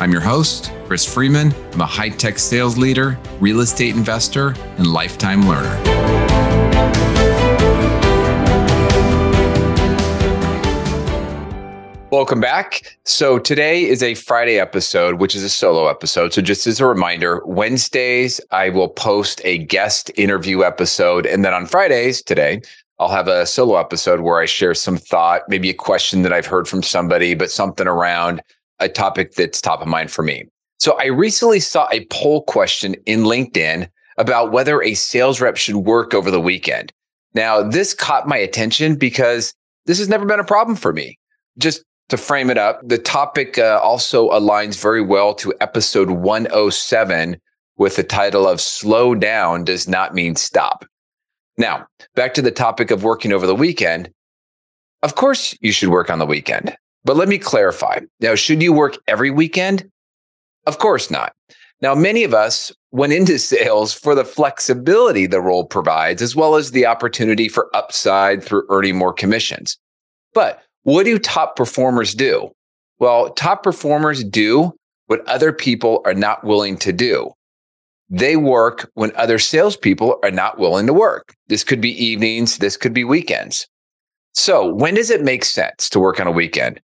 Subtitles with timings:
[0.00, 1.52] I'm your host, Chris Freeman.
[1.72, 5.76] I'm a high tech sales leader, real estate investor, and lifetime learner.
[12.12, 12.96] Welcome back.
[13.02, 16.32] So, today is a Friday episode, which is a solo episode.
[16.32, 21.26] So, just as a reminder, Wednesdays, I will post a guest interview episode.
[21.26, 22.62] And then on Fridays, today,
[23.00, 26.46] I'll have a solo episode where I share some thought, maybe a question that I've
[26.46, 28.42] heard from somebody, but something around
[28.80, 30.44] a topic that's top of mind for me.
[30.78, 35.76] So I recently saw a poll question in LinkedIn about whether a sales rep should
[35.76, 36.92] work over the weekend.
[37.34, 39.52] Now, this caught my attention because
[39.86, 41.18] this has never been a problem for me.
[41.58, 47.36] Just to frame it up, the topic uh, also aligns very well to episode 107
[47.76, 50.84] with the title of Slow Down Does Not Mean Stop.
[51.58, 54.10] Now, back to the topic of working over the weekend.
[55.02, 56.76] Of course, you should work on the weekend.
[57.08, 58.00] But let me clarify.
[58.20, 59.90] Now, should you work every weekend?
[60.66, 61.32] Of course not.
[61.80, 66.54] Now, many of us went into sales for the flexibility the role provides, as well
[66.54, 69.78] as the opportunity for upside through earning more commissions.
[70.34, 72.50] But what do top performers do?
[72.98, 74.74] Well, top performers do
[75.06, 77.32] what other people are not willing to do.
[78.10, 81.34] They work when other salespeople are not willing to work.
[81.46, 83.66] This could be evenings, this could be weekends.
[84.34, 86.82] So, when does it make sense to work on a weekend?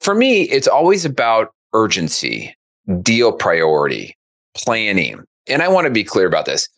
[0.00, 2.54] For me, it's always about urgency,
[3.02, 4.16] deal priority,
[4.56, 5.22] planning.
[5.46, 6.68] And I want to be clear about this.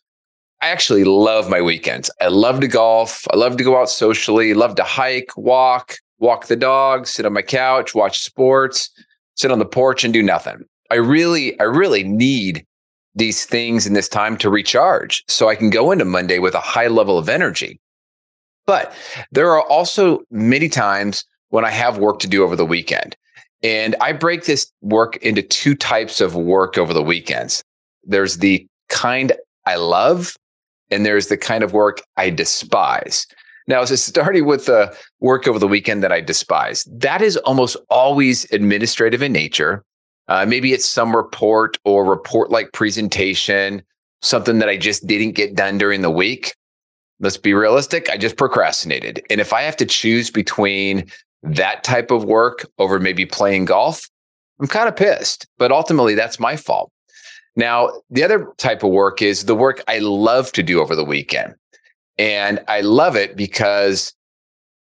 [0.62, 2.10] I actually love my weekends.
[2.20, 3.26] I love to golf.
[3.32, 7.32] I love to go out socially, love to hike, walk, walk the dog, sit on
[7.32, 8.90] my couch, watch sports,
[9.36, 10.64] sit on the porch and do nothing.
[10.90, 12.66] I really, I really need
[13.14, 16.60] these things in this time to recharge so I can go into Monday with a
[16.60, 17.80] high level of energy.
[18.66, 18.92] But
[19.32, 23.16] there are also many times when I have work to do over the weekend.
[23.62, 27.62] And I break this work into two types of work over the weekends.
[28.04, 29.32] There's the kind
[29.66, 30.34] I love,
[30.90, 33.26] and there's the kind of work I despise.
[33.66, 37.76] Now, so starting with the work over the weekend that I despise, that is almost
[37.90, 39.84] always administrative in nature.
[40.28, 43.82] Uh, maybe it's some report or report like presentation,
[44.22, 46.54] something that I just didn't get done during the week.
[47.20, 48.08] Let's be realistic.
[48.08, 49.22] I just procrastinated.
[49.28, 51.10] And if I have to choose between
[51.42, 54.08] that type of work over maybe playing golf,
[54.60, 55.46] I'm kind of pissed.
[55.58, 56.90] But ultimately, that's my fault.
[57.56, 61.04] Now, the other type of work is the work I love to do over the
[61.04, 61.54] weekend.
[62.18, 64.12] And I love it because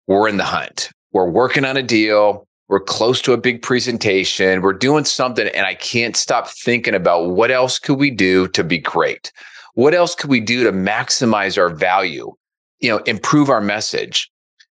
[0.06, 0.90] we're in the hunt.
[1.12, 2.46] We're working on a deal.
[2.68, 4.60] We're close to a big presentation.
[4.60, 8.62] We're doing something, and I can't stop thinking about what else could we do to
[8.62, 9.32] be great?
[9.74, 12.34] What else could we do to maximize our value?
[12.80, 14.30] You know, improve our message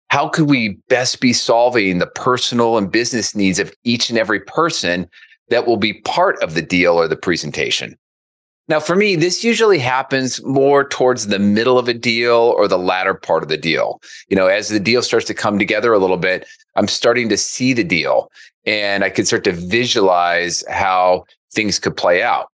[0.09, 4.39] how could we best be solving the personal and business needs of each and every
[4.39, 5.09] person
[5.49, 7.97] that will be part of the deal or the presentation?
[8.69, 12.77] Now, for me, this usually happens more towards the middle of a deal or the
[12.77, 14.01] latter part of the deal.
[14.27, 17.37] You know, as the deal starts to come together a little bit, I'm starting to
[17.37, 18.29] see the deal
[18.65, 21.23] and I can start to visualize how
[21.53, 22.51] things could play out.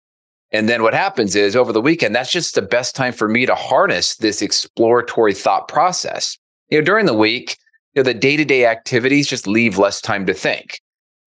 [0.52, 3.48] And then what happens is over the weekend, that's just the best time for me
[3.48, 6.38] to harness this exploratory thought process
[6.70, 7.58] you know, during the week,
[7.94, 10.80] you know, the day to day activities just leave less time to think.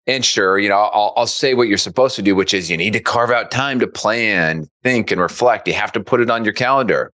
[0.06, 2.76] And sure, you know, I'll, I'll say what you're supposed to do, which is you
[2.76, 5.66] need to carve out time to plan, think, and reflect.
[5.66, 7.12] You have to put it on your calendar.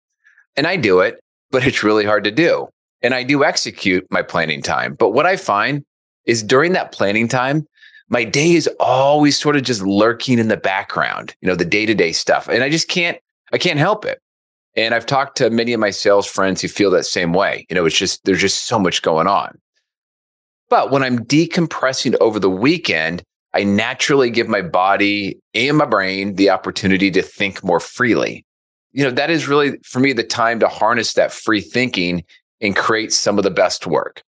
[0.56, 1.20] And I do it,
[1.52, 2.68] but it's really hard to do.
[3.02, 4.96] And I do execute my planning time.
[4.96, 5.84] But what I find
[6.26, 7.68] is during that planning time,
[8.10, 11.86] my day is always sort of just lurking in the background, you know, the day
[11.86, 12.48] to day stuff.
[12.48, 13.18] And I just can't,
[13.52, 14.22] I can't help it.
[14.78, 17.66] And I've talked to many of my sales friends who feel that same way.
[17.68, 19.58] You know, it's just, there's just so much going on.
[20.70, 26.36] But when I'm decompressing over the weekend, I naturally give my body and my brain
[26.36, 28.46] the opportunity to think more freely.
[28.92, 32.24] You know, that is really for me the time to harness that free thinking
[32.62, 34.22] and create some of the best work.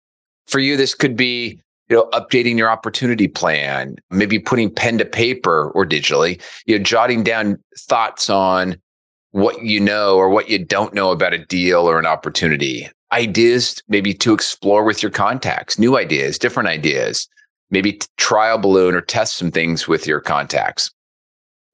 [0.48, 5.06] For you, this could be, you know, updating your opportunity plan, maybe putting pen to
[5.06, 8.78] paper or digitally, you know, jotting down thoughts on
[9.32, 12.90] what you know or what you don't know about a deal or an opportunity.
[13.12, 17.28] Ideas maybe to explore with your contacts, new ideas, different ideas.
[17.72, 20.92] maybe trial balloon or test some things with your contacts.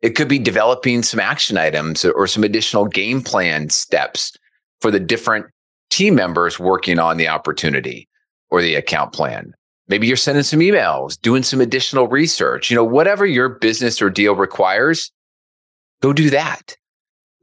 [0.01, 4.33] It could be developing some action items or some additional game plan steps
[4.81, 5.45] for the different
[5.89, 8.09] team members working on the opportunity
[8.49, 9.53] or the account plan.
[9.87, 14.09] Maybe you're sending some emails, doing some additional research, you know, whatever your business or
[14.09, 15.11] deal requires,
[16.01, 16.75] go do that.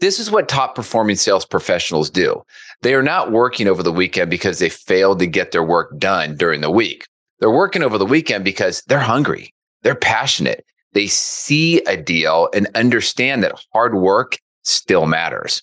[0.03, 2.43] This is what top performing sales professionals do.
[2.81, 6.37] They are not working over the weekend because they failed to get their work done
[6.37, 7.07] during the week.
[7.39, 12.67] They're working over the weekend because they're hungry, they're passionate, they see a deal and
[12.75, 15.63] understand that hard work still matters.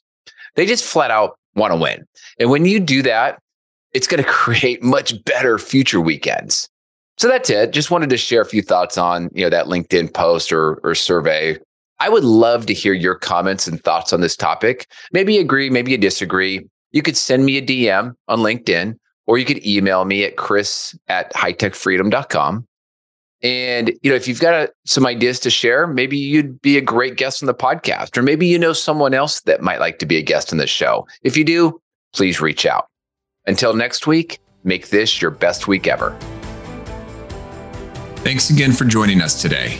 [0.56, 2.06] They just flat out want to win.
[2.39, 3.39] And when you do that,
[3.92, 6.69] it's going to create much better future weekends.
[7.18, 7.74] So that's it.
[7.74, 10.95] Just wanted to share a few thoughts on, you know, that LinkedIn post or, or
[10.95, 11.57] survey.
[11.99, 14.87] I would love to hear your comments and thoughts on this topic.
[15.11, 16.67] Maybe you agree, maybe you disagree.
[16.91, 18.97] You could send me a DM on LinkedIn
[19.27, 22.65] or you could email me at chris at hightechfreedom.com.
[23.41, 26.81] And you know, if you've got a, some ideas to share, maybe you'd be a
[26.81, 30.05] great guest on the podcast, or maybe you know someone else that might like to
[30.05, 31.07] be a guest on the show.
[31.21, 31.79] If you do,
[32.13, 32.87] please reach out.
[33.45, 36.17] Until next week, make this your best week ever.
[38.17, 39.79] Thanks again for joining us today.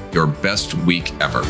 [0.13, 1.41] your best week ever.